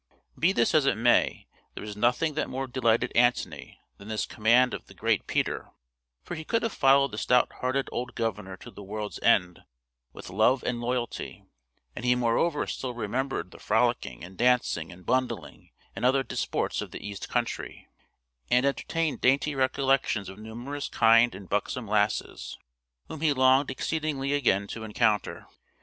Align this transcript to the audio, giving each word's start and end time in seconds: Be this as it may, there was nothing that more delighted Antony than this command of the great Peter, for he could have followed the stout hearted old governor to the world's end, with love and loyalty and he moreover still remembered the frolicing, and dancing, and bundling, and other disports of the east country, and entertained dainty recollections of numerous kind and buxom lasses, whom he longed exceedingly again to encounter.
Be 0.39 0.51
this 0.51 0.73
as 0.73 0.87
it 0.87 0.97
may, 0.97 1.45
there 1.75 1.83
was 1.83 1.95
nothing 1.95 2.33
that 2.33 2.49
more 2.49 2.65
delighted 2.65 3.11
Antony 3.13 3.79
than 3.99 4.07
this 4.07 4.25
command 4.25 4.73
of 4.73 4.87
the 4.87 4.95
great 4.95 5.27
Peter, 5.27 5.69
for 6.23 6.33
he 6.33 6.43
could 6.43 6.63
have 6.63 6.73
followed 6.73 7.11
the 7.11 7.19
stout 7.19 7.53
hearted 7.61 7.87
old 7.91 8.15
governor 8.15 8.57
to 8.57 8.71
the 8.71 8.81
world's 8.81 9.19
end, 9.19 9.61
with 10.11 10.31
love 10.31 10.63
and 10.63 10.81
loyalty 10.81 11.43
and 11.95 12.03
he 12.03 12.15
moreover 12.15 12.65
still 12.65 12.95
remembered 12.95 13.51
the 13.51 13.59
frolicing, 13.59 14.23
and 14.23 14.37
dancing, 14.39 14.91
and 14.91 15.05
bundling, 15.05 15.69
and 15.95 16.03
other 16.03 16.23
disports 16.23 16.81
of 16.81 16.89
the 16.89 17.07
east 17.07 17.29
country, 17.29 17.87
and 18.49 18.65
entertained 18.65 19.21
dainty 19.21 19.53
recollections 19.53 20.29
of 20.29 20.39
numerous 20.39 20.89
kind 20.89 21.35
and 21.35 21.47
buxom 21.47 21.85
lasses, 21.87 22.57
whom 23.07 23.21
he 23.21 23.33
longed 23.33 23.69
exceedingly 23.69 24.33
again 24.33 24.65
to 24.65 24.83
encounter. 24.83 25.45